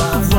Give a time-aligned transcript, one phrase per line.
[0.00, 0.29] love.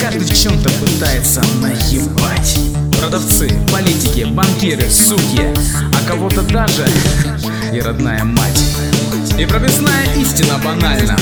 [0.00, 2.58] Каждый в чем-то пытается наебать.
[3.00, 5.42] Продавцы, политики, банкиры, суки.
[5.92, 6.86] А кого-то даже
[7.72, 8.64] и родная мать.
[9.38, 11.16] И прописная истина банальна.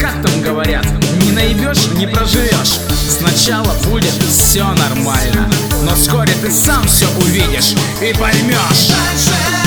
[0.00, 0.86] Как там говорят,
[1.20, 2.78] не наебешь, не проживешь
[3.08, 5.50] Сначала будет все нормально
[5.82, 9.57] Но вскоре ты сам все увидишь и поймешь